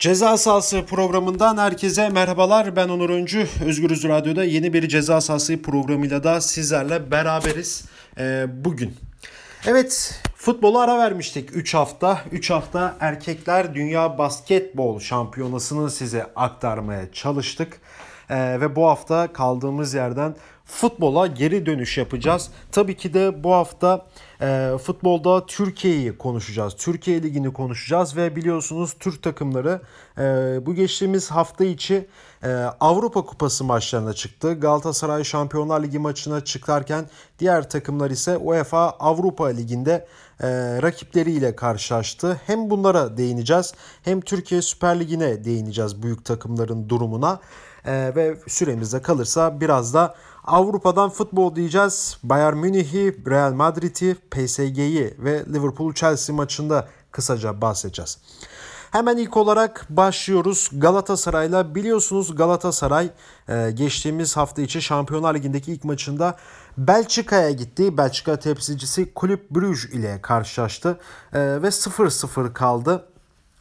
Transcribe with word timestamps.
Ceza 0.00 0.36
sahası 0.36 0.86
programından 0.86 1.56
herkese 1.56 2.08
merhabalar. 2.08 2.76
Ben 2.76 2.88
Onur 2.88 3.10
Öncü. 3.10 3.46
Özgürüz 3.64 4.04
Radyo'da 4.04 4.44
yeni 4.44 4.72
bir 4.72 4.88
ceza 4.88 5.20
sahası 5.20 5.62
programıyla 5.62 6.24
da 6.24 6.40
sizlerle 6.40 7.10
beraberiz 7.10 7.84
ee, 8.18 8.46
bugün. 8.64 8.96
Evet 9.66 10.20
futbolu 10.36 10.78
ara 10.78 10.98
vermiştik 10.98 11.56
3 11.56 11.74
hafta. 11.74 12.20
3 12.32 12.50
hafta 12.50 12.96
erkekler 13.00 13.74
dünya 13.74 14.18
basketbol 14.18 15.00
şampiyonasını 15.00 15.90
size 15.90 16.26
aktarmaya 16.36 17.12
çalıştık. 17.12 17.80
Ee, 18.30 18.60
ve 18.60 18.76
bu 18.76 18.86
hafta 18.86 19.32
kaldığımız 19.32 19.94
yerden 19.94 20.34
futbola 20.70 21.26
geri 21.26 21.66
dönüş 21.66 21.98
yapacağız. 21.98 22.50
Tabii 22.72 22.96
ki 22.96 23.14
de 23.14 23.44
bu 23.44 23.52
hafta 23.52 24.06
e, 24.40 24.70
futbolda 24.84 25.46
Türkiye'yi 25.46 26.18
konuşacağız. 26.18 26.74
Türkiye 26.78 27.22
Ligi'ni 27.22 27.52
konuşacağız 27.52 28.16
ve 28.16 28.36
biliyorsunuz 28.36 28.96
Türk 29.00 29.22
takımları 29.22 29.80
e, 30.18 30.22
bu 30.66 30.74
geçtiğimiz 30.74 31.30
hafta 31.30 31.64
içi 31.64 32.08
e, 32.42 32.48
Avrupa 32.80 33.24
Kupası 33.24 33.64
maçlarına 33.64 34.12
çıktı. 34.12 34.54
Galatasaray 34.54 35.24
Şampiyonlar 35.24 35.82
Ligi 35.82 35.98
maçına 35.98 36.44
çıkarken 36.44 37.06
diğer 37.38 37.70
takımlar 37.70 38.10
ise 38.10 38.36
UEFA 38.36 38.90
Avrupa 38.90 39.46
Ligi'nde 39.46 40.06
e, 40.40 40.48
rakipleriyle 40.82 41.56
karşılaştı. 41.56 42.40
Hem 42.46 42.70
bunlara 42.70 43.16
değineceğiz 43.16 43.74
hem 44.02 44.20
Türkiye 44.20 44.62
Süper 44.62 45.00
Ligi'ne 45.00 45.44
değineceğiz 45.44 46.02
büyük 46.02 46.24
takımların 46.24 46.88
durumuna. 46.88 47.40
E, 47.84 48.12
ve 48.16 48.38
süremizde 48.46 49.02
kalırsa 49.02 49.60
biraz 49.60 49.94
da 49.94 50.14
Avrupa'dan 50.44 51.10
futbol 51.10 51.56
diyeceğiz. 51.56 52.18
Bayern 52.22 52.56
Münih'i, 52.56 53.16
Real 53.26 53.52
Madrid'i, 53.52 54.16
PSG'yi 54.30 55.14
ve 55.18 55.44
Liverpool 55.52 55.92
Chelsea 55.92 56.36
maçında 56.36 56.88
kısaca 57.12 57.60
bahsedeceğiz. 57.60 58.18
Hemen 58.90 59.16
ilk 59.16 59.36
olarak 59.36 59.86
başlıyoruz 59.90 60.70
Galatasaray'la. 60.72 61.74
Biliyorsunuz 61.74 62.36
Galatasaray 62.36 63.10
e, 63.48 63.70
geçtiğimiz 63.70 64.36
hafta 64.36 64.62
içi 64.62 64.82
Şampiyonlar 64.82 65.34
Ligi'ndeki 65.34 65.72
ilk 65.72 65.84
maçında 65.84 66.36
Belçika'ya 66.78 67.50
gitti. 67.50 67.96
Belçika 67.96 68.38
temsilcisi 68.38 69.14
Kulüp 69.14 69.50
Brüj 69.50 69.84
ile 69.84 70.22
karşılaştı 70.22 70.98
e, 71.32 71.62
ve 71.62 71.66
0-0 71.66 72.52
kaldı. 72.52 73.06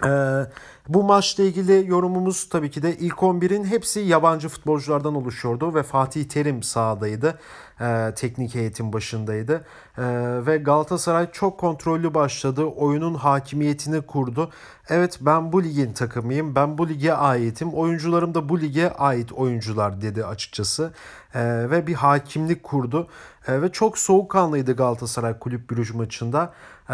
Ee, 0.05 0.45
bu 0.87 1.03
maçla 1.03 1.43
ilgili 1.43 1.89
yorumumuz 1.89 2.49
tabii 2.49 2.71
ki 2.71 2.83
de 2.83 2.97
ilk 2.97 3.15
11'in 3.15 3.63
hepsi 3.65 3.99
yabancı 3.99 4.49
futbolculardan 4.49 5.15
oluşuyordu 5.15 5.75
ve 5.75 5.83
Fatih 5.83 6.23
Terim 6.23 6.63
sahadaydı. 6.63 7.39
Ee, 7.81 8.13
teknik 8.15 8.55
eğitim 8.55 8.93
başındaydı. 8.93 9.65
Ee, 9.97 10.03
ve 10.45 10.57
Galatasaray 10.57 11.31
çok 11.31 11.59
kontrollü 11.59 12.13
başladı. 12.13 12.63
Oyunun 12.63 13.13
hakimiyetini 13.13 14.01
kurdu. 14.01 14.51
Evet 14.89 15.17
ben 15.21 15.51
bu 15.51 15.63
ligin 15.63 15.93
takımıyım. 15.93 16.55
Ben 16.55 16.77
bu 16.77 16.89
lige 16.89 17.13
aitim. 17.13 17.73
Oyuncularım 17.73 18.33
da 18.35 18.49
bu 18.49 18.61
lige 18.61 18.89
ait 18.89 19.31
oyuncular 19.31 20.01
dedi 20.01 20.25
açıkçası. 20.25 20.93
Ee, 21.35 21.69
ve 21.71 21.87
bir 21.87 21.93
hakimlik 21.93 22.63
kurdu. 22.63 23.07
Ee, 23.47 23.61
ve 23.61 23.71
çok 23.71 23.97
soğukkanlıydı 23.97 24.75
Galatasaray 24.75 25.39
Kulüp 25.39 25.71
Brüj 25.71 25.91
maçında. 25.93 26.53
Ee, 26.89 26.93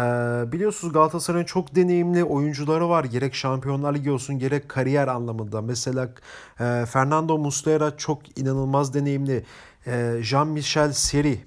biliyorsunuz 0.52 0.92
Galatasaray'ın 0.92 1.44
çok 1.44 1.74
deneyimli 1.74 2.24
oyuncuları 2.24 2.88
var. 2.88 3.04
Gerek 3.04 3.34
Şampiyonlar 3.34 3.94
Ligi 3.94 4.10
olsun 4.10 4.38
gerek 4.38 4.68
kariyer 4.68 5.08
anlamında. 5.08 5.62
Mesela 5.62 6.08
e, 6.60 6.86
Fernando 6.86 7.38
Muslera 7.38 7.96
çok 7.96 8.38
inanılmaz 8.38 8.94
deneyimli. 8.94 9.44
E, 9.86 9.92
Jean-Michel 10.22 10.92
Seri 10.92 11.40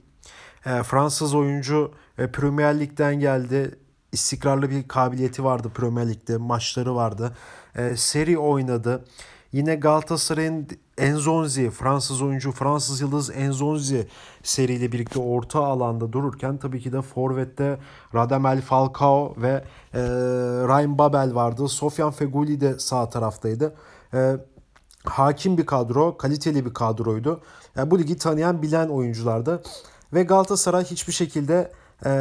e, 0.66 0.84
Fransız 0.84 1.36
oyuncu 1.36 1.92
e, 2.18 2.32
Premier 2.32 2.80
Lig'den 2.80 3.20
geldi. 3.20 3.80
İstikrarlı 4.12 4.70
bir 4.70 4.88
kabiliyeti 4.88 5.44
vardı 5.44 5.72
Premier 5.74 6.10
Lig'de. 6.10 6.38
Maçları 6.38 6.96
vardı. 6.96 7.38
E, 7.76 7.96
Seri 7.96 8.38
oynadı. 8.38 9.06
Yine 9.52 9.76
Galatasaray'ın 9.76 10.68
Enzonzi, 11.00 11.70
Fransız 11.70 12.22
oyuncu, 12.22 12.52
Fransız 12.52 13.02
yıldız 13.02 13.32
Enzonzi 13.36 14.08
seriyle 14.44 14.92
birlikte 14.92 15.20
orta 15.20 15.60
alanda 15.60 16.14
dururken 16.14 16.58
tabii 16.58 16.80
ki 16.80 16.92
de 16.94 17.02
Forvet'te 17.02 17.80
Radamel 18.16 18.62
Falcao 18.62 19.34
ve 19.38 19.64
e, 19.94 20.02
Ryan 20.68 20.98
Babel 20.98 21.36
vardı. 21.36 21.68
Sofyan 21.68 22.12
Feguli 22.12 22.62
de 22.62 22.80
sağ 22.80 23.10
taraftaydı. 23.10 23.76
E, 24.14 24.38
hakim 25.06 25.58
bir 25.58 25.66
kadro, 25.66 26.18
kaliteli 26.18 26.66
bir 26.66 26.74
kadroydu. 26.74 27.42
Yani 27.76 27.92
bu 27.92 28.00
ligi 28.00 28.18
tanıyan, 28.18 28.62
bilen 28.62 28.88
oyunculardı. 28.88 29.64
Ve 30.14 30.24
Galatasaray 30.24 30.84
hiçbir 30.84 31.14
şekilde 31.14 31.72
e, 32.06 32.12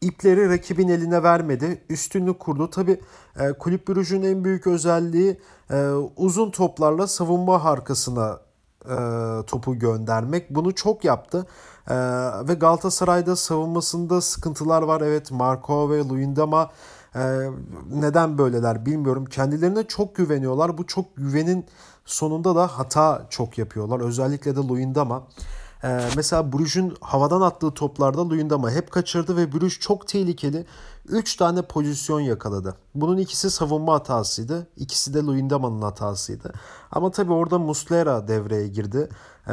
ipleri 0.00 0.48
rakibin 0.50 0.88
eline 0.88 1.22
vermedi. 1.22 1.84
Üstünlük 1.88 2.38
kurdu. 2.40 2.70
Tabi 2.70 3.00
e, 3.40 3.52
Kulüp 3.52 3.88
Brugge'ün 3.88 4.22
en 4.22 4.44
büyük 4.44 4.66
özelliği 4.66 5.40
e, 5.70 5.90
uzun 6.16 6.50
toplarla 6.50 7.06
savunma 7.06 7.64
arkasına 7.64 8.38
e, 8.84 8.96
topu 9.46 9.78
göndermek. 9.78 10.50
Bunu 10.50 10.74
çok 10.74 11.04
yaptı. 11.04 11.46
E, 11.88 11.94
ve 12.48 12.54
Galatasaray'da 12.54 13.36
savunmasında 13.36 14.20
sıkıntılar 14.20 14.82
var. 14.82 15.00
Evet 15.00 15.30
Marco 15.30 15.90
ve 15.90 16.08
Luyendama 16.08 16.70
e, 17.14 17.20
neden 17.90 18.38
böyleler 18.38 18.86
bilmiyorum. 18.86 19.24
Kendilerine 19.24 19.84
çok 19.84 20.16
güveniyorlar. 20.16 20.78
Bu 20.78 20.86
çok 20.86 21.16
güvenin 21.16 21.66
sonunda 22.04 22.56
da 22.56 22.66
hata 22.66 23.26
çok 23.30 23.58
yapıyorlar. 23.58 24.00
Özellikle 24.00 24.56
de 24.56 24.60
Luyendama. 24.60 25.26
Ee, 25.84 26.00
mesela 26.16 26.52
Brugge'ün 26.52 26.94
havadan 27.00 27.40
attığı 27.40 27.70
toplarda 27.70 28.28
Luyendama 28.28 28.70
hep 28.70 28.90
kaçırdı 28.90 29.36
ve 29.36 29.52
Bruges 29.52 29.78
çok 29.78 30.08
tehlikeli 30.08 30.66
3 31.10 31.36
tane 31.36 31.62
pozisyon 31.62 32.20
yakaladı. 32.20 32.76
Bunun 32.94 33.18
ikisi 33.18 33.50
savunma 33.50 33.94
hatasıydı. 33.94 34.66
İkisi 34.76 35.14
de 35.14 35.18
Luyendama'nın 35.18 35.82
hatasıydı. 35.82 36.52
Ama 36.92 37.10
tabii 37.10 37.32
orada 37.32 37.58
Muslera 37.58 38.28
devreye 38.28 38.68
girdi. 38.68 39.08
Ee, 39.48 39.52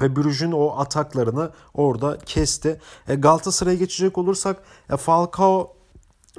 ve 0.00 0.16
Brugge'ün 0.16 0.52
o 0.52 0.78
ataklarını 0.78 1.50
orada 1.74 2.18
kesti. 2.18 2.80
E, 3.08 3.14
Galatasaray'a 3.14 3.76
geçecek 3.76 4.18
olursak 4.18 4.56
e, 4.90 4.96
Falcao 4.96 5.76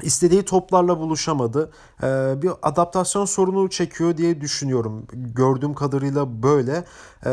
istediği 0.01 0.45
toplarla 0.45 0.99
buluşamadı. 0.99 1.71
Ee, 2.03 2.33
bir 2.41 2.51
adaptasyon 2.61 3.25
sorunu 3.25 3.69
çekiyor 3.69 4.17
diye 4.17 4.41
düşünüyorum. 4.41 5.07
Gördüğüm 5.13 5.73
kadarıyla 5.73 6.43
böyle. 6.43 6.85
Ee, 7.25 7.31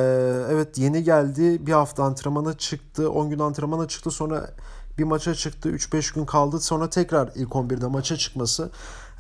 evet 0.51 0.79
yeni 0.79 1.03
geldi. 1.05 1.67
Bir 1.67 1.73
hafta 1.73 2.05
antrenmana 2.05 2.59
çıktı. 2.59 3.11
10 3.11 3.31
gün 3.31 3.39
antrenmana 3.39 3.89
çıktı. 3.89 4.11
Sonra 4.11 4.51
bir 4.99 5.05
maça 5.05 5.35
çıktı. 5.35 5.69
3-5 5.69 6.15
gün 6.15 6.25
kaldı. 6.25 6.61
Sonra 6.61 6.91
tekrar 6.91 7.31
ilk 7.35 7.49
11'de 7.49 7.87
maça 7.87 8.17
çıkması 8.17 8.71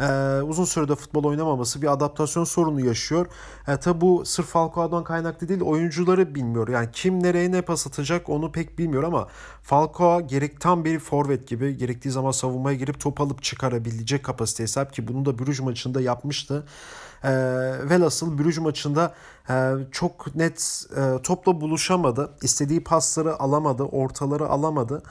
e, 0.00 0.40
uzun 0.42 0.64
sürede 0.64 0.94
futbol 0.94 1.24
oynamaması 1.24 1.82
bir 1.82 1.92
adaptasyon 1.92 2.44
sorunu 2.44 2.86
yaşıyor. 2.86 3.26
E, 3.68 3.76
tabi 3.76 4.00
bu 4.00 4.24
sırf 4.26 4.46
Falcao'dan 4.46 5.04
kaynaklı 5.04 5.48
değil 5.48 5.60
oyuncuları 5.60 6.34
bilmiyor. 6.34 6.68
Yani 6.68 6.88
kim 6.92 7.22
nereye 7.22 7.52
ne 7.52 7.62
pas 7.62 7.86
atacak 7.86 8.28
onu 8.28 8.52
pek 8.52 8.78
bilmiyor 8.78 9.02
ama 9.02 9.28
Falcao 9.62 10.26
gerek 10.26 10.60
tam 10.60 10.84
bir 10.84 10.98
forvet 10.98 11.48
gibi 11.48 11.76
gerektiği 11.76 12.10
zaman 12.10 12.30
savunmaya 12.30 12.76
girip 12.76 13.00
top 13.00 13.20
alıp 13.20 13.42
çıkarabilecek 13.42 14.24
kapasiteye 14.24 14.66
sahip 14.66 14.92
ki 14.92 15.08
bunu 15.08 15.24
da 15.24 15.38
Brüj 15.38 15.60
maçında 15.60 16.00
yapmıştı. 16.00 16.66
E, 17.24 17.30
velhasıl 17.90 18.38
Brüj 18.38 18.58
maçında 18.58 19.14
e, 19.50 19.72
çok 19.92 20.36
net 20.36 20.86
e, 20.96 21.22
topla 21.22 21.60
buluşamadı. 21.60 22.30
İstediği 22.42 22.84
pasları 22.84 23.40
alamadı, 23.40 23.82
ortaları 23.82 24.48
alamadı. 24.48 25.02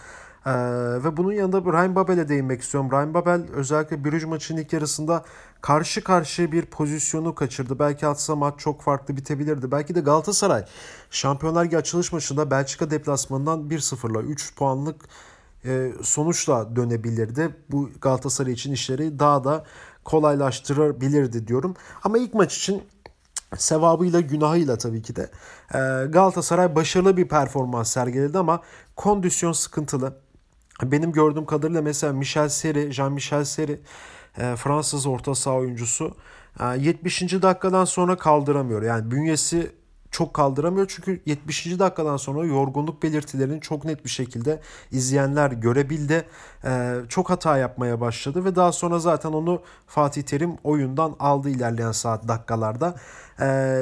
Ee, 0.46 0.52
ve 1.04 1.18
bunun 1.18 1.32
yanında 1.32 1.62
Ryan 1.62 1.96
Babel'e 1.96 2.30
değinmek 2.30 2.62
istiyorum. 2.62 2.92
Ryan 2.92 3.14
Babel 3.14 3.42
özellikle 3.54 4.06
Brüj 4.06 4.24
maçının 4.24 4.62
ilk 4.62 4.74
yarısında 4.74 5.24
karşı 5.62 6.04
karşıya 6.04 6.52
bir 6.52 6.66
pozisyonu 6.66 7.36
kaçırdı. 7.36 7.80
Belki 7.80 8.08
atsa 8.08 8.36
maç 8.36 8.54
çok 8.58 8.82
farklı 8.82 9.18
bitebilirdi. 9.18 9.72
Belki 9.72 9.96
de 9.96 10.00
Galatasaray 10.00 10.66
Şampiyonlar 11.12 11.66
Ligi 11.66 11.78
açılış 11.78 12.12
maçında 12.14 12.52
Belçika 12.52 12.92
deplasmanından 12.92 13.70
1-0'la 13.70 14.22
3 14.22 14.56
puanlık 14.56 15.06
e, 15.66 15.92
sonuçla 16.02 16.76
dönebilirdi. 16.76 17.56
Bu 17.72 17.90
Galatasaray 18.02 18.54
için 18.54 18.72
işleri 18.72 19.20
daha 19.20 19.44
da 19.44 19.66
kolaylaştırabilirdi 20.06 21.48
diyorum. 21.48 21.76
Ama 22.04 22.18
ilk 22.18 22.34
maç 22.34 22.58
için 22.58 22.84
sevabıyla 23.58 24.20
günahıyla 24.20 24.78
tabii 24.78 25.02
ki 25.02 25.16
de 25.16 25.30
e, 25.74 25.78
Galatasaray 26.06 26.76
başarılı 26.76 27.18
bir 27.18 27.28
performans 27.28 27.92
sergiledi 27.92 28.38
ama 28.38 28.62
kondisyon 28.96 29.52
sıkıntılı. 29.52 30.14
Benim 30.84 31.12
gördüğüm 31.12 31.46
kadarıyla 31.46 31.82
mesela 31.82 32.14
Michel 32.14 32.50
Seri, 32.50 32.94
Jean-Michel 32.94 33.46
Seri 33.46 33.80
e, 34.38 34.56
Fransız 34.56 35.06
orta 35.06 35.36
saha 35.36 35.56
oyuncusu 35.56 36.16
70. 36.78 37.22
E, 37.34 37.42
dakikadan 37.42 37.86
sonra 37.86 38.18
kaldıramıyor. 38.18 38.82
Yani 38.82 39.12
bünyesi 39.12 39.72
çok 40.12 40.34
kaldıramıyor 40.34 40.86
çünkü 40.90 41.22
70. 41.26 41.80
dakikadan 41.80 42.18
sonra 42.18 42.46
yorgunluk 42.46 43.04
belirtilerini 43.04 43.62
çok 43.62 43.86
net 43.86 44.06
bir 44.06 44.10
şekilde 44.10 44.62
izleyenler 44.92 45.52
görebildi. 45.52 46.26
Ee, 46.66 46.96
çok 47.10 47.30
hata 47.30 47.58
yapmaya 47.58 48.02
başladı 48.02 48.46
ve 48.46 48.56
daha 48.56 48.72
sonra 48.72 49.00
zaten 49.00 49.30
onu 49.30 49.62
Fatih 49.88 50.24
Terim 50.24 50.56
oyundan 50.64 51.16
aldı 51.20 51.50
ilerleyen 51.50 51.92
saat 51.92 52.28
dakikalarda. 52.28 52.96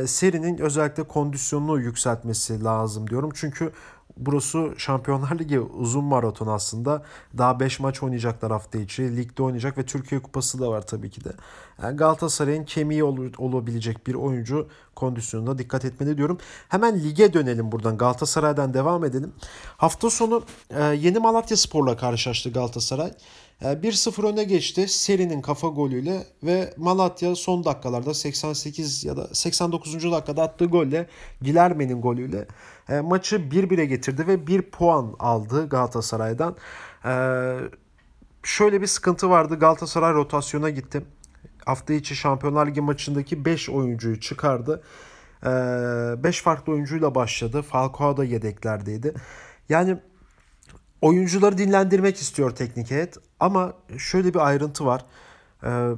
Serinin 0.08 0.58
özellikle 0.58 1.04
kondisyonunu 1.04 1.80
yükseltmesi 1.80 2.64
lazım 2.64 3.10
diyorum. 3.10 3.30
Çünkü 3.34 3.72
burası 4.19 4.74
Şampiyonlar 4.78 5.40
Ligi 5.40 5.60
uzun 5.60 6.04
maraton 6.04 6.48
aslında. 6.48 7.04
Daha 7.38 7.60
5 7.60 7.80
maç 7.80 8.04
oynayacaklar 8.04 8.52
hafta 8.52 8.80
içi. 8.80 9.18
Ligde 9.18 9.44
oynayacak 9.44 9.78
ve 9.78 9.86
Türkiye 9.86 10.22
Kupası 10.22 10.60
da 10.60 10.69
var 10.69 10.88
tabii 10.88 11.10
ki 11.10 11.24
de. 11.24 11.30
Yani 11.84 11.98
Galatasaray'ın 11.98 12.64
kemiği 12.64 13.04
ol, 13.04 13.18
olabilecek 13.38 14.08
bir 14.08 14.14
oyuncu 14.14 14.68
kondisyonuna 14.98 15.58
dikkat 15.58 15.86
etmeli 15.86 16.18
diyorum. 16.18 16.38
Hemen 16.70 17.04
lige 17.04 17.34
dönelim 17.34 17.72
buradan. 17.72 17.98
Galatasaray'dan 17.98 18.74
devam 18.74 19.06
edelim. 19.06 19.34
Hafta 19.78 20.10
sonu 20.10 20.44
e, 20.70 20.84
Yeni 20.84 21.20
Malatya 21.20 21.58
Spor'la 21.58 21.98
karşılaştı 21.98 22.50
Galatasaray. 22.50 23.12
1-0 23.62 24.34
öne 24.34 24.44
geçti 24.44 24.88
serinin 24.88 25.42
kafa 25.42 25.68
golüyle 25.68 26.24
ve 26.44 26.74
Malatya 26.78 27.36
son 27.36 27.66
dakikalarda 27.66 28.14
88 28.14 29.04
ya 29.04 29.18
da 29.18 29.28
89. 29.34 30.12
dakikada 30.12 30.44
attığı 30.44 30.66
golle 30.66 31.08
Gilerme'nin 31.42 32.02
golüyle 32.02 32.48
e, 32.90 33.00
maçı 33.00 33.36
1-1'e 33.36 33.86
getirdi 33.86 34.28
ve 34.28 34.48
1 34.48 34.62
puan 34.62 35.16
aldı 35.20 35.70
Galatasaray'dan. 35.70 36.56
E, 37.06 37.14
şöyle 38.44 38.82
bir 38.82 38.88
sıkıntı 38.88 39.30
vardı 39.30 39.60
Galatasaray 39.60 40.14
rotasyona 40.14 40.70
gitti. 40.70 41.02
Hafta 41.68 41.94
içi 41.94 42.16
Şampiyonlar 42.16 42.68
Ligi 42.68 42.81
maçındaki 42.81 43.46
5 43.46 43.69
oyuncuyu 43.69 44.19
çıkardı. 44.19 44.84
5 46.24 46.42
farklı 46.42 46.74
oyuncuyla 46.74 47.16
başladı. 47.16 47.62
Falcao 47.62 48.18
da 48.18 48.24
yedeklerdeydi. 48.24 49.14
Yani 49.69 49.98
oyuncuları 51.02 51.58
dinlendirmek 51.58 52.18
istiyor 52.18 52.52
teknik 52.52 52.92
heyet 52.92 53.18
ama 53.40 53.74
şöyle 53.98 54.34
bir 54.34 54.48
ayrıntı 54.48 54.86
var. 54.86 55.06
Ee, 55.64 55.92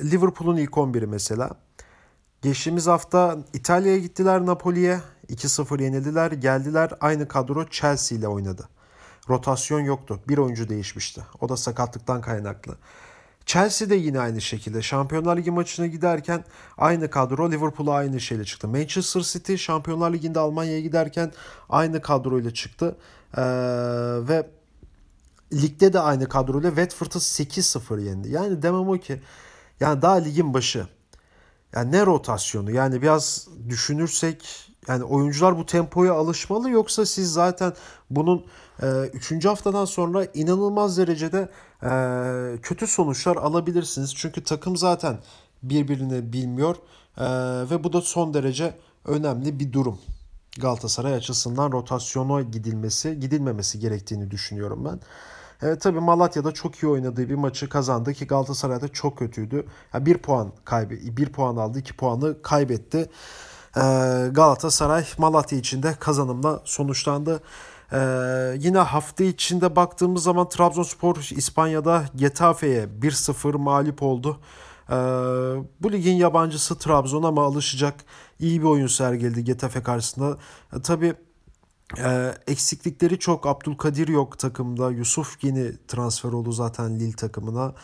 Liverpool'un 0.00 0.56
ilk 0.56 0.70
11'i 0.70 1.06
mesela. 1.06 1.50
Geçtiğimiz 2.42 2.86
hafta 2.86 3.38
İtalya'ya 3.52 3.98
gittiler 3.98 4.46
Napoli'ye. 4.46 5.00
2-0 5.28 5.82
yenildiler. 5.82 6.32
Geldiler 6.32 6.90
aynı 7.00 7.28
kadro 7.28 7.68
Chelsea 7.68 8.18
ile 8.18 8.28
oynadı. 8.28 8.68
Rotasyon 9.28 9.80
yoktu. 9.80 10.20
Bir 10.28 10.38
oyuncu 10.38 10.68
değişmişti. 10.68 11.22
O 11.40 11.48
da 11.48 11.56
sakatlıktan 11.56 12.20
kaynaklı. 12.20 12.76
Chelsea 13.46 13.90
de 13.90 13.94
yine 13.94 14.20
aynı 14.20 14.40
şekilde 14.40 14.82
Şampiyonlar 14.82 15.36
Ligi 15.36 15.50
maçına 15.50 15.86
giderken 15.86 16.44
aynı 16.78 17.10
kadro 17.10 17.50
Liverpool'a 17.50 17.94
aynı 17.94 18.20
şeyle 18.20 18.44
çıktı. 18.44 18.68
Manchester 18.68 19.20
City 19.20 19.54
Şampiyonlar 19.54 20.12
Ligi'nde 20.12 20.38
Almanya'ya 20.38 20.80
giderken 20.80 21.32
aynı 21.68 22.02
kadroyla 22.02 22.54
çıktı. 22.54 22.96
Ee, 23.36 23.42
ve 24.28 24.50
ligde 25.52 25.92
de 25.92 26.00
aynı 26.00 26.28
kadroyla 26.28 26.68
Watford'ı 26.70 27.18
8-0 27.18 28.00
yendi. 28.02 28.30
Yani 28.30 28.62
demem 28.62 28.88
o 28.88 28.98
ki 28.98 29.22
yani 29.80 30.02
daha 30.02 30.14
ligin 30.14 30.54
başı. 30.54 30.86
Yani 31.74 31.92
ne 31.92 32.06
rotasyonu? 32.06 32.70
Yani 32.70 33.02
biraz 33.02 33.48
düşünürsek 33.68 34.68
yani 34.88 35.04
oyuncular 35.04 35.58
bu 35.58 35.66
tempoya 35.66 36.12
alışmalı 36.12 36.70
yoksa 36.70 37.06
siz 37.06 37.32
zaten 37.32 37.72
bunun 38.10 38.46
3. 38.82 39.32
E, 39.32 39.48
haftadan 39.48 39.84
sonra 39.84 40.24
inanılmaz 40.34 40.98
derecede 40.98 41.48
e, 41.82 41.90
kötü 42.62 42.86
sonuçlar 42.86 43.36
alabilirsiniz. 43.36 44.14
Çünkü 44.14 44.44
takım 44.44 44.76
zaten 44.76 45.18
birbirini 45.62 46.32
bilmiyor 46.32 46.76
e, 47.18 47.24
ve 47.70 47.84
bu 47.84 47.92
da 47.92 48.00
son 48.00 48.34
derece 48.34 48.74
önemli 49.04 49.60
bir 49.60 49.72
durum. 49.72 49.98
Galatasaray 50.60 51.14
açısından 51.14 51.72
rotasyona 51.72 52.42
gidilmesi, 52.42 53.20
gidilmemesi 53.20 53.80
gerektiğini 53.80 54.30
düşünüyorum 54.30 54.84
ben. 54.84 55.00
Evet 55.62 55.80
tabii 55.80 56.00
Malatya'da 56.00 56.52
çok 56.52 56.76
iyi 56.76 56.86
oynadığı 56.86 57.28
bir 57.28 57.34
maçı 57.34 57.68
kazandı 57.68 58.12
ki 58.12 58.26
Galatasaray'da 58.26 58.88
çok 58.88 59.18
kötüydü. 59.18 59.66
Yani 59.94 60.06
bir 60.06 60.18
puan 60.18 60.52
kaybı, 60.64 60.94
bir 60.94 61.32
puan 61.32 61.56
aldı, 61.56 61.78
iki 61.78 61.96
puanı 61.96 62.42
kaybetti. 62.42 63.10
Ee, 63.76 63.80
Galatasaray 64.32 65.04
Malatya 65.18 65.58
içinde 65.58 65.94
kazanımla 66.00 66.62
sonuçlandı. 66.64 67.40
Ee, 67.92 68.56
yine 68.58 68.78
hafta 68.78 69.24
içinde 69.24 69.76
baktığımız 69.76 70.22
zaman 70.22 70.48
Trabzonspor 70.48 71.16
İspanya'da 71.36 72.04
Getafe'ye 72.16 72.88
1-0 73.00 73.56
mağlup 73.56 74.02
oldu. 74.02 74.40
Ee, 74.90 74.94
bu 75.80 75.92
ligin 75.92 76.14
yabancısı 76.14 76.78
Trabzon 76.78 77.22
ama 77.22 77.44
alışacak 77.44 77.94
iyi 78.38 78.60
bir 78.60 78.66
oyun 78.66 78.86
sergiledi 78.86 79.44
Getafe 79.44 79.82
karşısında. 79.82 80.38
Ee, 80.76 80.82
tabii 80.82 81.14
e, 81.98 82.34
eksiklikleri 82.46 83.18
çok. 83.18 83.46
Abdülkadir 83.46 84.08
yok 84.08 84.38
takımda. 84.38 84.90
Yusuf 84.90 85.44
yeni 85.44 85.86
transfer 85.88 86.32
oldu 86.32 86.52
zaten 86.52 87.00
Lille 87.00 87.16
takımına. 87.16 87.74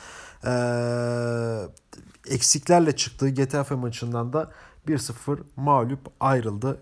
Ee, 0.44 2.34
eksiklerle 2.34 2.96
çıktığı 2.96 3.28
Getafe 3.28 3.74
maçından 3.74 4.32
da 4.32 4.50
1-0 4.88 5.38
mağlup 5.56 6.00
ayrıldı 6.20 6.80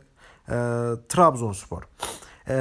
e, 0.49 0.55
Trabzonspor. 1.08 1.82
E, 2.48 2.56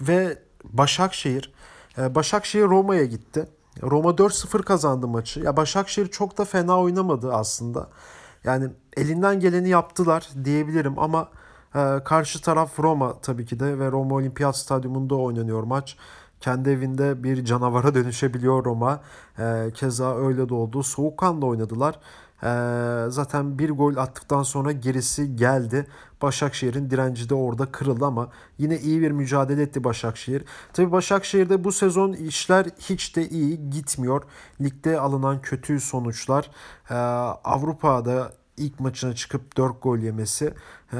ve 0.00 0.38
Başakşehir 0.64 1.52
e, 1.98 2.14
Başakşehir 2.14 2.64
Roma'ya 2.64 3.04
gitti. 3.04 3.48
Roma 3.82 4.10
4-0 4.10 4.62
kazandı 4.62 5.08
maçı. 5.08 5.40
Ya 5.40 5.56
Başakşehir 5.56 6.06
çok 6.06 6.38
da 6.38 6.44
fena 6.44 6.80
oynamadı 6.80 7.32
aslında. 7.32 7.88
Yani 8.44 8.68
elinden 8.96 9.40
geleni 9.40 9.68
yaptılar 9.68 10.28
diyebilirim 10.44 10.98
ama 10.98 11.28
e, 11.74 12.04
karşı 12.04 12.42
taraf 12.42 12.80
Roma 12.80 13.20
tabii 13.20 13.46
ki 13.46 13.60
de 13.60 13.78
ve 13.78 13.90
Roma 13.90 14.14
Olimpiyat 14.14 14.56
Stadyumunda 14.56 15.14
oynanıyor 15.14 15.62
maç. 15.62 15.96
Kendi 16.40 16.70
evinde 16.70 17.22
bir 17.24 17.44
canavara 17.44 17.94
dönüşebiliyor 17.94 18.64
Roma. 18.64 19.00
E, 19.38 19.70
keza 19.74 20.16
öyle 20.16 20.48
de 20.48 20.54
oldu. 20.54 20.82
Soğukkanlı 20.82 21.46
oynadılar. 21.46 22.00
Ee, 22.42 23.04
zaten 23.08 23.58
bir 23.58 23.70
gol 23.70 23.96
attıktan 23.96 24.42
sonra 24.42 24.72
gerisi 24.72 25.36
geldi. 25.36 25.86
Başakşehir'in 26.22 26.90
direnci 26.90 27.28
de 27.28 27.34
orada 27.34 27.66
kırıldı 27.66 28.04
ama 28.04 28.28
yine 28.58 28.78
iyi 28.78 29.00
bir 29.00 29.10
mücadele 29.10 29.62
etti 29.62 29.84
Başakşehir. 29.84 30.44
Tabii 30.72 30.92
Başakşehir'de 30.92 31.64
bu 31.64 31.72
sezon 31.72 32.12
işler 32.12 32.66
hiç 32.78 33.16
de 33.16 33.28
iyi 33.28 33.70
gitmiyor. 33.70 34.22
Ligde 34.60 35.00
alınan 35.00 35.42
kötü 35.42 35.80
sonuçlar 35.80 36.50
e, 36.90 36.94
Avrupa'da 37.44 38.32
ilk 38.56 38.80
maçına 38.80 39.14
çıkıp 39.14 39.56
4 39.56 39.82
gol 39.82 39.98
yemesi 39.98 40.54
e, 40.92 40.98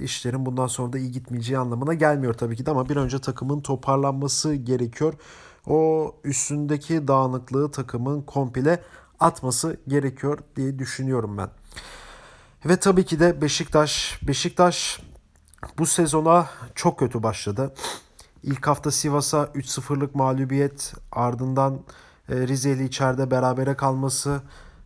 işlerin 0.00 0.46
bundan 0.46 0.66
sonra 0.66 0.92
da 0.92 0.98
iyi 0.98 1.12
gitmeyeceği 1.12 1.58
anlamına 1.58 1.94
gelmiyor 1.94 2.34
tabii 2.34 2.56
ki 2.56 2.66
de 2.66 2.70
ama 2.70 2.88
bir 2.88 2.96
önce 2.96 3.18
takımın 3.18 3.60
toparlanması 3.60 4.54
gerekiyor. 4.54 5.14
O 5.66 6.14
üstündeki 6.24 7.08
dağınıklığı 7.08 7.70
takımın 7.70 8.22
komple 8.22 8.82
atması 9.20 9.76
gerekiyor 9.88 10.38
diye 10.56 10.78
düşünüyorum 10.78 11.38
ben. 11.38 11.50
Ve 12.64 12.76
tabii 12.76 13.04
ki 13.04 13.20
de 13.20 13.40
Beşiktaş. 13.42 14.20
Beşiktaş 14.22 15.00
bu 15.78 15.86
sezona 15.86 16.46
çok 16.74 16.98
kötü 16.98 17.22
başladı. 17.22 17.74
İlk 18.42 18.66
hafta 18.66 18.90
Sivas'a 18.90 19.44
3-0'lık 19.44 20.14
mağlubiyet 20.14 20.94
ardından 21.12 21.80
e, 22.28 22.34
Rizeli 22.36 22.84
içeride 22.84 23.30
berabere 23.30 23.74
kalması, 23.74 24.40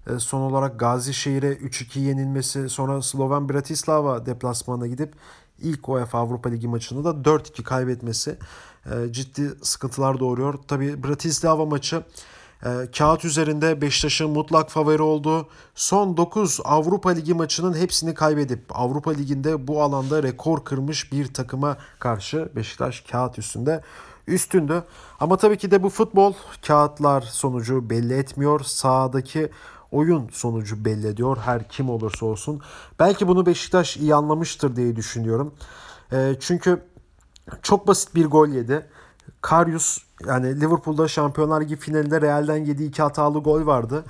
e, 0.06 0.19
son 0.19 0.40
olarak 0.40 0.81
Gazişehir'e 0.81 1.53
3-2 1.53 1.98
yenilmesi, 1.98 2.69
sonra 2.69 3.03
Sloven 3.03 3.48
Bratislava 3.48 4.27
deplasmanına 4.27 4.86
gidip 4.86 5.15
ilk 5.58 5.89
UEFA 5.89 6.19
Avrupa 6.19 6.51
Ligi 6.51 6.69
maçını 6.69 7.05
da 7.05 7.10
4-2 7.10 7.62
kaybetmesi 7.62 8.39
e, 8.86 9.12
ciddi 9.12 9.51
sıkıntılar 9.62 10.20
doğuruyor. 10.20 10.55
Tabii 10.69 11.05
Bratislava 11.05 11.67
maçı 11.67 12.03
e, 12.64 12.90
kağıt 12.98 13.24
üzerinde 13.24 13.81
Beşiktaş'ın 13.81 14.31
mutlak 14.31 14.70
favori 14.70 15.02
olduğu 15.02 15.48
son 15.74 16.16
9 16.16 16.60
Avrupa 16.64 17.10
Ligi 17.10 17.34
maçının 17.34 17.74
hepsini 17.74 18.14
kaybedip 18.14 18.60
Avrupa 18.70 19.10
Ligi'nde 19.10 19.66
bu 19.66 19.82
alanda 19.82 20.22
rekor 20.22 20.64
kırmış 20.64 21.12
bir 21.12 21.34
takıma 21.34 21.76
karşı 21.98 22.48
Beşiktaş 22.56 23.00
kağıt 23.00 23.38
üstünde 23.38 23.81
üstündü. 24.26 24.82
Ama 25.20 25.36
tabii 25.36 25.58
ki 25.58 25.70
de 25.70 25.82
bu 25.82 25.88
futbol 25.88 26.32
kağıtlar 26.66 27.20
sonucu 27.20 27.90
belli 27.90 28.14
etmiyor. 28.14 28.60
Sahadaki 28.60 29.50
oyun 29.90 30.28
sonucu 30.32 30.84
belli 30.84 31.06
ediyor 31.06 31.36
her 31.44 31.69
kim 31.69 31.90
olursa 31.90 32.26
olsun. 32.26 32.60
Belki 32.98 33.28
bunu 33.28 33.46
Beşiktaş 33.46 33.96
iyi 33.96 34.14
anlamıştır 34.14 34.76
diye 34.76 34.96
düşünüyorum. 34.96 35.54
E, 36.12 36.34
çünkü 36.40 36.82
çok 37.62 37.86
basit 37.86 38.14
bir 38.14 38.26
gol 38.26 38.48
yedi. 38.48 38.86
Karius 39.43 39.99
yani 40.27 40.61
Liverpool'da 40.61 41.08
Şampiyonlar 41.08 41.61
Ligi 41.61 41.77
finalinde 41.77 42.20
Real'den 42.20 42.65
yediği 42.65 42.89
iki 42.89 43.03
hatalı 43.03 43.39
gol 43.39 43.67
vardı. 43.67 44.05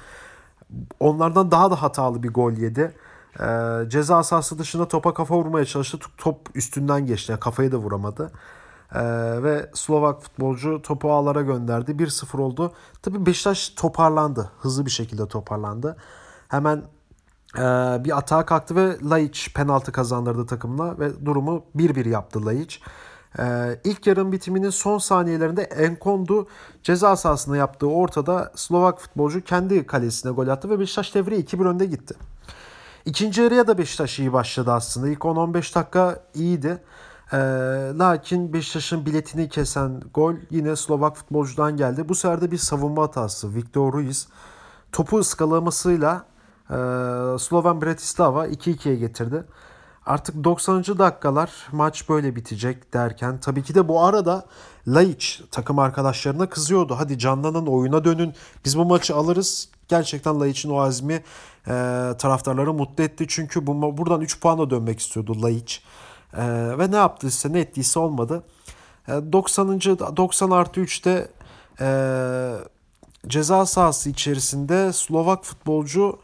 Onlardan 1.01 1.51
daha 1.51 1.71
da 1.71 1.83
hatalı 1.83 2.23
bir 2.23 2.33
gol 2.33 2.53
yedi. 2.53 2.95
Ee, 3.41 3.45
ceza 3.89 4.23
sahası 4.23 4.59
dışında 4.59 4.89
topa 4.89 5.15
kafa 5.15 5.37
vurmaya 5.37 5.65
çalıştı. 5.65 5.99
Top 6.19 6.49
üstünden 6.55 7.07
geçti. 7.07 7.33
Yani 7.33 7.41
kafayı 7.41 7.73
da 7.73 7.77
vuramadı. 7.77 8.33
Ee, 8.95 9.03
ve 9.43 9.71
Slovak 9.75 10.23
futbolcu 10.23 10.83
topu 10.83 11.13
ağlara 11.13 11.43
gönderdi. 11.43 11.91
1-0 11.91 12.41
oldu. 12.41 12.73
Tabi 13.03 13.27
Beşiktaş 13.27 13.69
toparlandı. 13.69 14.51
Hızlı 14.61 14.87
bir 14.87 14.91
şekilde 14.91 15.29
toparlandı. 15.29 15.97
Hemen 16.49 16.83
e, 17.59 17.61
bir 18.05 18.19
atağa 18.19 18.47
kalktı 18.47 18.77
ve 18.77 18.97
Laiç 19.11 19.55
penaltı 19.55 19.93
kazandırdı 19.93 20.47
takımına 20.47 20.99
ve 20.99 21.27
durumu 21.27 21.65
1-1 21.77 22.09
yaptı 22.09 22.47
Laiç. 22.47 22.81
Ee, 23.39 23.81
ilk 23.85 24.07
yarım 24.07 24.33
bitiminin 24.33 24.71
son 24.71 24.99
saniyelerinde 24.99 25.63
Enkondu 25.63 26.49
ceza 26.83 27.17
sahasında 27.17 27.57
yaptığı 27.57 27.87
ortada 27.87 28.53
Slovak 28.55 29.01
futbolcu 29.01 29.45
kendi 29.45 29.87
kalesine 29.87 30.33
gol 30.33 30.49
attı 30.49 30.71
ve 30.71 30.79
Beşiktaş 30.79 31.15
devre 31.15 31.37
2-1 31.37 31.69
önde 31.69 31.87
gitti. 31.87 32.15
İkinci 33.05 33.43
yarıya 33.43 33.67
da 33.67 33.79
Beşiktaş 33.79 34.19
iyi 34.19 34.33
başladı 34.33 34.73
aslında. 34.73 35.09
İlk 35.09 35.19
10-15 35.19 35.75
dakika 35.75 36.23
iyiydi. 36.35 36.83
Ee, 37.33 37.37
lakin 37.99 38.53
Beşiktaş'ın 38.53 39.07
biletini 39.07 39.49
kesen 39.49 40.03
gol 40.15 40.35
yine 40.51 40.77
Slovak 40.77 41.17
futbolcudan 41.17 41.77
geldi. 41.77 42.09
Bu 42.09 42.15
sefer 42.15 42.41
de 42.41 42.51
bir 42.51 42.59
savunma 42.59 43.03
hatası. 43.03 43.55
Victor 43.55 43.93
Ruiz 43.93 44.29
topu 44.93 45.19
ıskalamasıyla 45.19 46.25
e, 46.71 46.75
Slovan 47.39 47.83
Bratislava 47.83 48.47
2-2'ye 48.47 48.97
getirdi. 48.97 49.45
Artık 50.07 50.45
90. 50.45 50.85
dakikalar 50.85 51.51
maç 51.73 52.09
böyle 52.09 52.37
bitecek 52.37 52.95
derken 52.95 53.41
tabii 53.41 53.63
ki 53.63 53.75
de 53.75 53.89
bu 53.89 54.03
arada 54.03 54.47
Laiç 54.89 55.43
takım 55.51 55.79
arkadaşlarına 55.79 56.49
kızıyordu. 56.49 56.95
Hadi 56.99 57.19
canlanın 57.19 57.67
oyuna 57.67 58.05
dönün 58.05 58.35
biz 58.65 58.79
bu 58.79 58.85
maçı 58.85 59.17
alırız. 59.17 59.69
Gerçekten 59.89 60.41
Laiç'in 60.41 60.71
o 60.71 60.81
azmi 60.81 61.15
e, 61.15 61.73
taraftarları 62.19 62.73
mutlu 62.73 63.05
etti. 63.05 63.27
Çünkü 63.29 63.67
bu, 63.67 63.99
buradan 63.99 64.21
3 64.21 64.41
puanla 64.41 64.71
dönmek 64.71 65.01
istiyordu 65.01 65.43
Laiç. 65.43 65.83
E, 66.33 66.45
ve 66.79 66.91
ne 66.91 66.97
yaptıysa 66.97 67.49
ne 67.49 67.61
ettiyse 67.61 67.99
olmadı. 67.99 68.45
E, 69.09 69.13
90. 69.33 69.81
90 69.81 70.51
artı 70.51 70.81
3'te 70.81 71.29
e, 71.81 71.89
ceza 73.27 73.67
sahası 73.67 74.11
içerisinde 74.11 74.93
Slovak 74.93 75.45
futbolcu 75.45 76.19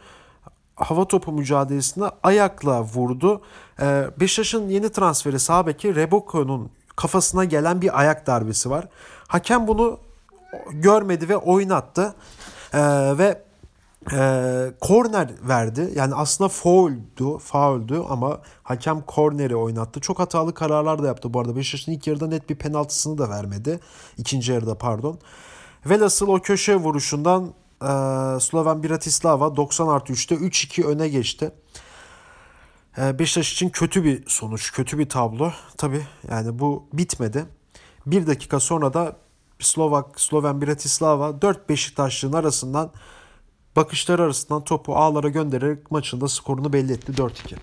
hava 0.78 1.04
topu 1.04 1.32
mücadelesinde 1.32 2.10
ayakla 2.22 2.82
vurdu. 2.82 3.42
Ee, 3.80 4.04
Beşiktaş'ın 4.20 4.68
yeni 4.68 4.92
transferi 4.92 5.38
sağ 5.38 5.66
beki 5.66 5.94
Reboko'nun 5.94 6.70
kafasına 6.96 7.44
gelen 7.44 7.82
bir 7.82 8.00
ayak 8.00 8.26
darbesi 8.26 8.70
var. 8.70 8.88
Hakem 9.28 9.68
bunu 9.68 9.98
görmedi 10.70 11.28
ve 11.28 11.36
oynattı. 11.36 12.14
Ee, 12.74 12.78
ve 13.18 13.48
e, 14.12 14.72
korner 14.80 15.30
verdi. 15.42 15.92
Yani 15.94 16.14
aslında 16.14 16.48
fauldü, 16.48 17.38
fauldü 17.40 18.02
ama 18.08 18.40
hakem 18.62 19.00
korneri 19.00 19.56
oynattı. 19.56 20.00
Çok 20.00 20.18
hatalı 20.18 20.54
kararlar 20.54 21.02
da 21.02 21.06
yaptı 21.06 21.34
bu 21.34 21.40
arada. 21.40 21.56
Beşiktaş'ın 21.56 21.92
ilk 21.92 22.06
yarıda 22.06 22.26
net 22.26 22.50
bir 22.50 22.54
penaltısını 22.54 23.18
da 23.18 23.30
vermedi. 23.30 23.80
İkinci 24.18 24.52
yarıda 24.52 24.74
pardon. 24.74 25.18
Velhasıl 25.86 26.28
o 26.28 26.38
köşe 26.40 26.76
vuruşundan 26.76 27.44
e, 27.44 27.50
Sloven 28.40 28.82
Bratislava 28.82 29.56
90 29.56 29.88
artı 29.88 30.12
3'te 30.12 30.34
3-2 30.34 30.84
öne 30.84 31.08
geçti. 31.08 31.50
E, 32.98 33.18
Beşiktaş 33.18 33.52
için 33.52 33.68
kötü 33.68 34.04
bir 34.04 34.24
sonuç, 34.26 34.72
kötü 34.72 34.98
bir 34.98 35.08
tablo. 35.08 35.52
Tabi 35.76 36.06
yani 36.30 36.58
bu 36.58 36.88
bitmedi. 36.92 37.44
Bir 38.06 38.26
dakika 38.26 38.60
sonra 38.60 38.94
da 38.94 39.16
Slovak, 39.60 40.20
Sloven 40.20 40.62
Bratislava 40.62 41.42
4 41.42 41.68
Beşiktaşlı'nın 41.68 42.32
arasından 42.32 42.90
bakışları 43.76 44.22
arasından 44.22 44.64
topu 44.64 44.96
ağlara 44.96 45.28
göndererek 45.28 45.90
maçında 45.90 46.28
skorunu 46.28 46.72
belli 46.72 46.92
etti 46.92 47.12
4-2. 47.12 47.56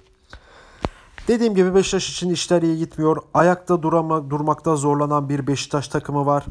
Dediğim 1.28 1.56
gibi 1.56 1.76
Beşiktaş 1.76 2.10
için 2.10 2.30
işler 2.30 2.62
iyi 2.62 2.78
gitmiyor. 2.78 3.18
Ayakta 3.34 3.84
durama, 3.84 4.30
durmakta 4.30 4.76
zorlanan 4.76 5.30
bir 5.30 5.48
Beşiktaş 5.48 5.88
takımı 5.88 6.26
var 6.26 6.46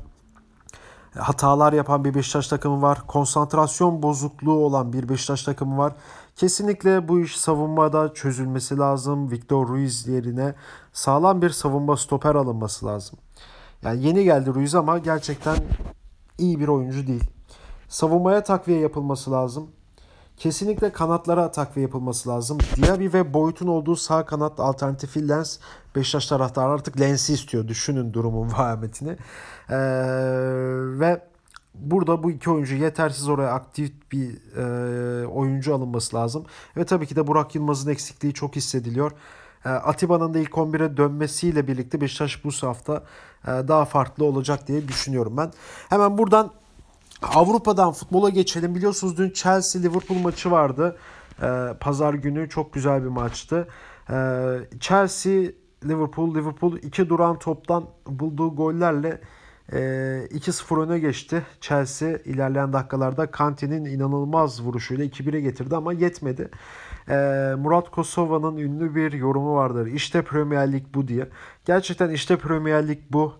hatalar 1.18 1.72
yapan 1.72 2.04
bir 2.04 2.14
Beşiktaş 2.14 2.48
takımı 2.48 2.82
var. 2.82 3.06
Konsantrasyon 3.06 4.02
bozukluğu 4.02 4.64
olan 4.64 4.92
bir 4.92 5.08
Beşiktaş 5.08 5.42
takımı 5.42 5.78
var. 5.78 5.92
Kesinlikle 6.36 7.08
bu 7.08 7.20
iş 7.20 7.36
savunmada 7.36 8.14
çözülmesi 8.14 8.78
lazım. 8.78 9.30
Victor 9.30 9.68
Ruiz 9.68 10.06
yerine 10.06 10.54
sağlam 10.92 11.42
bir 11.42 11.50
savunma 11.50 11.96
stoper 11.96 12.34
alınması 12.34 12.86
lazım. 12.86 13.18
Yani 13.82 14.06
yeni 14.06 14.24
geldi 14.24 14.54
Ruiz 14.54 14.74
ama 14.74 14.98
gerçekten 14.98 15.56
iyi 16.38 16.60
bir 16.60 16.68
oyuncu 16.68 17.06
değil. 17.06 17.30
Savunmaya 17.88 18.42
takviye 18.42 18.80
yapılması 18.80 19.32
lazım. 19.32 19.70
Kesinlikle 20.36 20.92
kanatlara 20.92 21.50
takviye 21.50 21.86
yapılması 21.86 22.28
lazım. 22.28 22.58
Diaby 22.82 23.06
ve 23.12 23.34
Boyut'un 23.34 23.66
olduğu 23.66 23.96
sağ 23.96 24.26
kanat 24.26 24.60
alternatifi 24.60 25.28
Lens. 25.28 25.58
Beşiktaş 25.96 26.26
taraftarı 26.26 26.72
artık 26.72 27.00
Lens'i 27.00 27.32
istiyor. 27.32 27.68
Düşünün 27.68 28.12
durumun 28.12 28.50
vahametini. 28.52 29.16
Ee, 29.70 29.76
ve 31.00 31.22
burada 31.74 32.22
bu 32.22 32.30
iki 32.30 32.50
oyuncu 32.50 32.74
yetersiz 32.74 33.28
oraya 33.28 33.52
aktif 33.52 33.92
bir 34.12 34.56
e, 34.56 35.26
oyuncu 35.26 35.74
alınması 35.74 36.16
lazım. 36.16 36.46
Ve 36.76 36.84
tabii 36.84 37.06
ki 37.06 37.16
de 37.16 37.26
Burak 37.26 37.54
Yılmaz'ın 37.54 37.90
eksikliği 37.90 38.34
çok 38.34 38.56
hissediliyor. 38.56 39.12
E, 39.64 39.68
Atiba'nın 39.68 40.34
da 40.34 40.38
ilk 40.38 40.50
11'e 40.50 40.96
dönmesiyle 40.96 41.68
birlikte 41.68 42.00
Beşiktaş 42.00 42.44
bu 42.44 42.50
hafta 42.60 43.02
e, 43.44 43.48
daha 43.48 43.84
farklı 43.84 44.24
olacak 44.24 44.68
diye 44.68 44.88
düşünüyorum 44.88 45.36
ben. 45.36 45.52
Hemen 45.88 46.18
buradan 46.18 46.50
Avrupa'dan 47.24 47.92
futbola 47.92 48.28
geçelim. 48.28 48.74
Biliyorsunuz 48.74 49.18
dün 49.18 49.30
Chelsea 49.30 49.82
Liverpool 49.82 50.18
maçı 50.18 50.50
vardı. 50.50 50.96
Ee, 51.42 51.74
Pazar 51.80 52.14
günü 52.14 52.48
çok 52.48 52.72
güzel 52.72 53.02
bir 53.02 53.08
maçtı. 53.08 53.68
Ee, 54.10 54.58
Chelsea 54.80 55.42
Liverpool 55.84 56.34
Liverpool 56.34 56.76
iki 56.76 57.08
duran 57.08 57.38
toptan 57.38 57.84
bulduğu 58.06 58.56
gollerle 58.56 59.20
e, 59.72 59.76
2-0 60.30 60.86
öne 60.86 60.98
geçti. 60.98 61.42
Chelsea 61.60 62.18
ilerleyen 62.24 62.72
dakikalarda 62.72 63.30
Kante'nin 63.30 63.84
inanılmaz 63.84 64.62
vuruşuyla 64.62 65.04
2-1'e 65.04 65.40
getirdi 65.40 65.76
ama 65.76 65.92
yetmedi. 65.92 66.50
Ee, 67.08 67.14
Murat 67.58 67.90
Kosova'nın 67.90 68.56
ünlü 68.56 68.94
bir 68.94 69.12
yorumu 69.12 69.54
vardır. 69.54 69.86
İşte 69.86 70.22
Premier 70.22 70.72
Lig 70.72 70.84
bu 70.94 71.08
diye. 71.08 71.28
Gerçekten 71.64 72.10
işte 72.10 72.36
Premier 72.36 72.88
Lig 72.88 72.98
bu. 73.10 73.32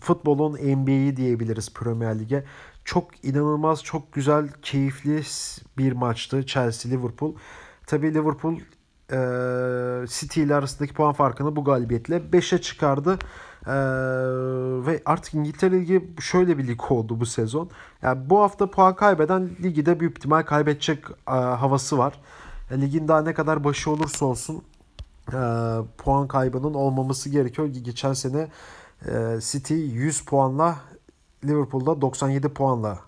Futbolun 0.00 0.52
NBA'yi 0.52 1.16
diyebiliriz 1.16 1.74
Premier 1.74 2.18
Lig'e. 2.18 2.44
Çok 2.88 3.24
inanılmaz, 3.24 3.84
çok 3.84 4.12
güzel, 4.12 4.48
keyifli 4.62 5.22
bir 5.78 5.92
maçtı 5.92 6.40
Chelsea-Liverpool. 6.46 7.34
Tabii 7.86 8.14
Liverpool 8.14 8.54
e, 9.12 10.06
City 10.06 10.42
ile 10.42 10.54
arasındaki 10.54 10.94
puan 10.94 11.12
farkını 11.12 11.56
bu 11.56 11.64
galibiyetle 11.64 12.16
5'e 12.16 12.60
çıkardı. 12.60 13.18
E, 13.66 13.76
ve 14.86 15.02
artık 15.06 15.34
İngiltere 15.34 15.80
Ligi 15.80 16.10
şöyle 16.20 16.58
bir 16.58 16.66
lig 16.66 16.92
oldu 16.92 17.20
bu 17.20 17.26
sezon. 17.26 17.70
Yani 18.02 18.30
bu 18.30 18.40
hafta 18.40 18.70
puan 18.70 18.96
kaybeden 18.96 19.50
ligi 19.62 19.86
de 19.86 20.00
büyük 20.00 20.18
ihtimal 20.18 20.42
kaybedecek 20.42 21.04
e, 21.28 21.30
havası 21.32 21.98
var. 21.98 22.20
E, 22.70 22.80
ligin 22.80 23.08
daha 23.08 23.22
ne 23.22 23.34
kadar 23.34 23.64
başı 23.64 23.90
olursa 23.90 24.26
olsun 24.26 24.62
e, 25.28 25.38
puan 25.98 26.28
kaybının 26.28 26.74
olmaması 26.74 27.30
gerekiyor. 27.30 27.68
Geçen 27.68 28.12
sene 28.12 28.48
e, 29.06 29.38
City 29.40 29.74
100 29.74 30.20
puanla 30.20 30.76
Liverpool'da 31.44 32.00
97 32.00 32.48
puanla 32.48 32.98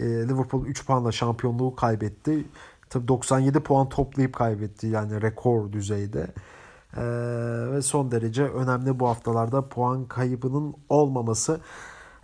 e, 0.00 0.04
Liverpool 0.04 0.66
3 0.66 0.86
puanla 0.86 1.12
şampiyonluğu 1.12 1.76
kaybetti. 1.76 2.44
Tabii 2.90 3.08
97 3.08 3.60
puan 3.60 3.88
toplayıp 3.88 4.34
kaybetti 4.34 4.86
yani 4.86 5.22
rekor 5.22 5.72
düzeyde. 5.72 6.34
Ee, 6.96 7.02
ve 7.72 7.82
son 7.82 8.10
derece 8.10 8.44
önemli 8.44 9.00
bu 9.00 9.08
haftalarda 9.08 9.68
puan 9.68 10.04
kaybının 10.04 10.74
olmaması. 10.88 11.60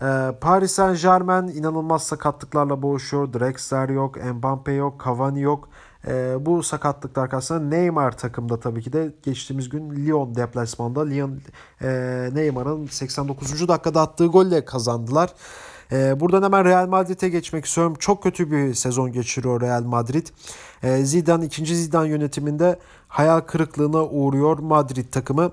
Ee, 0.03 0.33
Paris 0.41 0.73
Saint 0.73 1.03
Germain 1.03 1.49
inanılmaz 1.49 2.03
sakatlıklarla 2.03 2.83
boğuşuyor. 2.83 3.33
Drexler 3.33 3.89
yok, 3.89 4.17
Mbappe 4.25 4.73
yok, 4.73 5.03
Cavani 5.05 5.41
yok. 5.41 5.69
E, 6.07 6.37
bu 6.47 6.63
sakatlıklar 6.63 7.31
karşısında 7.31 7.61
Neymar 7.61 8.19
takımda 8.19 8.61
tabii 8.61 8.83
ki 8.83 8.93
de 8.93 9.15
geçtiğimiz 9.23 9.69
gün 9.69 10.07
Lyon 10.07 10.35
deplasmanda 10.35 11.05
Lyon 11.05 11.41
e, 11.83 11.89
Neymar'ın 12.33 12.87
89. 12.87 13.69
dakikada 13.69 14.01
attığı 14.01 14.27
golle 14.27 14.65
kazandılar. 14.65 15.31
E, 15.93 16.21
buradan 16.21 16.43
hemen 16.43 16.65
Real 16.65 16.89
Madrid'e 16.89 17.29
geçmek 17.29 17.65
istiyorum. 17.65 17.95
Çok 17.99 18.23
kötü 18.23 18.51
bir 18.51 18.75
sezon 18.75 19.13
geçiriyor 19.13 19.61
Real 19.61 19.83
Madrid. 19.83 20.27
E, 20.83 21.05
Zidane 21.05 21.45
ikinci 21.45 21.77
Zidane 21.77 22.09
yönetiminde 22.09 22.79
hayal 23.09 23.41
kırıklığına 23.41 24.05
uğruyor 24.05 24.59
Madrid 24.59 25.13
takımı 25.13 25.53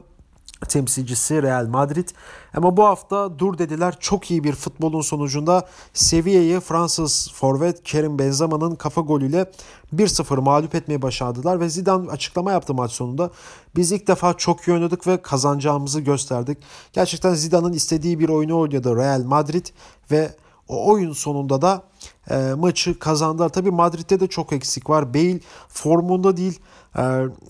temsilcisi 0.68 1.44
Real 1.44 1.68
Madrid. 1.68 2.10
Ama 2.54 2.78
bu 2.78 2.84
hafta 2.84 3.40
dur 3.40 3.58
dediler 3.58 3.96
çok 4.00 4.32
iyi 4.32 4.44
bir 4.44 4.54
futbolun 4.54 5.02
sonucunda 5.02 5.68
Sevilla'yı 5.94 6.60
Fransız 6.60 7.32
forvet 7.34 7.84
Kerim 7.84 8.20
Benzema'nın 8.20 8.76
kafa 8.76 9.02
golüyle 9.02 9.52
1-0 9.96 10.42
mağlup 10.42 10.76
etmeyi 10.76 11.02
başardılar 11.02 11.60
ve 11.60 11.70
Zidane 11.70 12.12
açıklama 12.12 12.52
yaptı 12.52 12.74
maç 12.74 12.92
sonunda. 12.92 13.30
Biz 13.76 13.92
ilk 13.92 14.08
defa 14.08 14.34
çok 14.34 14.68
iyi 14.68 14.74
oynadık 14.74 15.08
ve 15.08 15.22
kazanacağımızı 15.22 16.02
gösterdik. 16.02 16.58
Gerçekten 16.94 17.34
Zidane'ın 17.34 17.74
istediği 17.74 18.20
bir 18.20 18.30
oyunu 18.30 18.60
oynadı 18.60 18.96
Real 18.96 19.24
Madrid 19.24 19.66
ve 20.12 20.36
o 20.68 20.92
oyun 20.92 21.14
sonunda 21.14 21.62
da 21.62 21.84
e, 22.30 22.54
maçı 22.58 23.00
kazandılar. 23.00 23.50
Tabii 23.50 23.72
Madrid'de 23.72 24.20
de 24.20 24.28
çok 24.28 24.54
eksik 24.54 24.90
var. 24.90 25.14
Bale 25.14 25.40
formunda 25.68 26.38
değil. 26.38 26.60
E, 26.96 27.02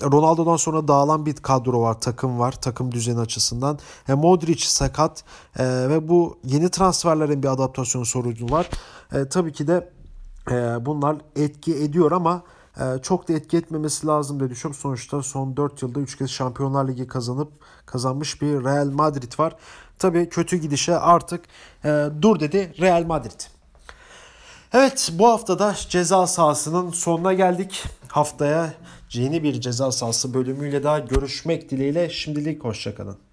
Ronaldo'dan 0.03 0.55
sonra 0.55 0.87
dağılan 0.87 1.25
bir 1.25 1.35
kadro 1.35 1.81
var, 1.81 2.01
takım 2.01 2.39
var, 2.39 2.51
takım 2.51 2.91
düzeni 2.91 3.19
açısından. 3.19 3.79
E, 4.09 4.13
Modric 4.13 4.65
sakat 4.65 5.23
e, 5.59 5.65
ve 5.65 6.07
bu 6.07 6.39
yeni 6.43 6.69
transferlerin 6.69 7.43
bir 7.43 7.47
adaptasyon 7.47 8.03
sorunu 8.03 8.51
var. 8.51 8.69
E, 9.13 9.29
tabii 9.29 9.53
ki 9.53 9.67
de 9.67 9.89
e, 10.51 10.85
bunlar 10.85 11.17
etki 11.35 11.75
ediyor 11.75 12.11
ama 12.11 12.43
çok 13.01 13.27
da 13.27 13.33
etki 13.33 13.57
etmemesi 13.57 14.07
lazım 14.07 14.39
diye 14.39 14.49
düşünüyorum. 14.49 14.81
Sonuçta 14.81 15.23
son 15.23 15.57
4 15.57 15.81
yılda 15.81 15.99
3 15.99 16.17
kez 16.17 16.29
Şampiyonlar 16.29 16.87
Ligi 16.87 17.07
kazanıp 17.07 17.51
kazanmış 17.85 18.41
bir 18.41 18.63
Real 18.63 18.85
Madrid 18.85 19.39
var. 19.39 19.55
Tabii 19.99 20.29
kötü 20.29 20.57
gidişe 20.57 20.97
artık 20.97 21.45
dur 22.21 22.39
dedi 22.39 22.73
Real 22.79 23.05
Madrid. 23.05 23.41
Evet 24.73 25.11
bu 25.13 25.27
haftada 25.27 25.75
ceza 25.89 26.27
sahasının 26.27 26.89
sonuna 26.89 27.33
geldik. 27.33 27.83
Haftaya 28.07 28.73
yeni 29.13 29.43
bir 29.43 29.61
ceza 29.61 29.91
sahası 29.91 30.33
bölümüyle 30.33 30.83
daha 30.83 30.99
görüşmek 30.99 31.71
dileğiyle 31.71 32.09
şimdilik 32.09 32.63
hoşçakalın. 32.63 33.28